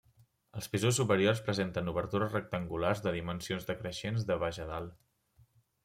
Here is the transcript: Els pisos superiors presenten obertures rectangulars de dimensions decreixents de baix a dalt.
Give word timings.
Els 0.59 0.69
pisos 0.75 0.99
superiors 0.99 1.41
presenten 1.49 1.93
obertures 1.93 2.35
rectangulars 2.39 3.05
de 3.09 3.15
dimensions 3.19 3.71
decreixents 3.71 4.29
de 4.33 4.43
baix 4.47 4.63
a 4.65 4.71
dalt. 4.75 5.03